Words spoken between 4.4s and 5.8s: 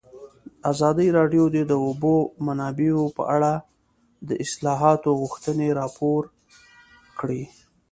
اصلاحاتو غوښتنې